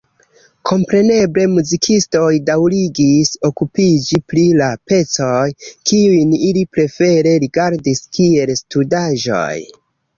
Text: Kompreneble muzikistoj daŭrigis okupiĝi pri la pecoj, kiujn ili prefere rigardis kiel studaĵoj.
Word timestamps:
Kompreneble 0.69 1.43
muzikistoj 1.51 2.31
daŭrigis 2.47 3.31
okupiĝi 3.51 4.21
pri 4.33 4.47
la 4.63 4.71
pecoj, 4.93 5.37
kiujn 5.93 6.35
ili 6.51 6.69
prefere 6.79 7.39
rigardis 7.49 8.07
kiel 8.19 8.59
studaĵoj. 8.67 9.51